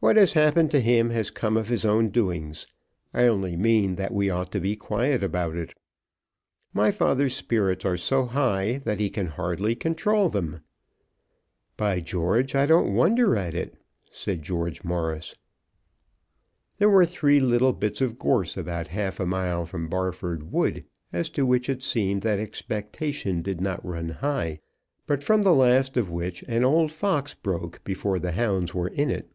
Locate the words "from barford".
19.66-20.52